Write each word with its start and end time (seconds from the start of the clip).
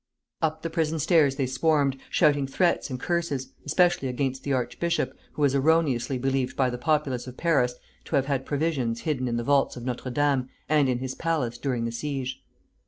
Up 0.41 0.63
the 0.63 0.69
prison 0.71 0.97
stairs 0.97 1.35
they 1.35 1.45
swarmed, 1.45 1.95
shouting 2.09 2.47
threats 2.47 2.89
and 2.89 2.99
curses, 2.99 3.53
especially 3.67 4.07
against 4.07 4.41
the 4.43 4.51
archbishop, 4.51 5.13
who 5.33 5.43
was 5.43 5.53
erroneously 5.53 6.17
believed 6.17 6.55
by 6.57 6.71
the 6.71 6.79
populace 6.79 7.27
of 7.27 7.37
Paris 7.37 7.75
to 8.05 8.15
have 8.15 8.25
had 8.25 8.43
provisions 8.43 9.01
hidden 9.01 9.27
in 9.27 9.37
the 9.37 9.43
vaults 9.43 9.77
of 9.77 9.85
Notre 9.85 10.09
Dame 10.09 10.49
and 10.67 10.89
in 10.89 10.97
his 10.97 11.13
palace 11.13 11.59
during 11.59 11.85
the 11.85 11.91
siege. 11.91 12.43